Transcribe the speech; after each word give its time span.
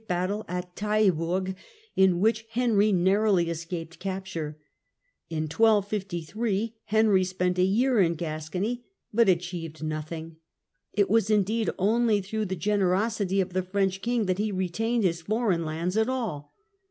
69 0.01 0.17
battle 0.19 0.45
at 0.47 0.75
Taillebourg, 0.75 1.55
in 1.95 2.19
which 2.19 2.47
Henry 2.49 2.91
narrowly 2.91 3.51
escaped 3.51 3.99
capture. 3.99 4.57
In 5.29 5.43
1253 5.43 6.73
Henry 6.85 7.23
spent 7.23 7.59
a 7.59 7.63
year 7.63 7.99
in 7.99 8.15
Gascony, 8.15 8.83
but 9.13 9.29
achieved 9.29 9.83
nothing. 9.83 10.37
It 10.91 11.07
was 11.07 11.29
indeed 11.29 11.69
only 11.77 12.19
through 12.19 12.45
the 12.45 12.55
gener 12.57 12.97
osity 12.97 13.43
of 13.43 13.53
the 13.53 13.61
French 13.61 14.01
king 14.01 14.25
that 14.25 14.39
he 14.39 14.51
retained 14.51 15.03
his 15.03 15.21
foreign 15.21 15.65
lands 15.65 15.95
at 15.95 16.09
all. 16.09 16.55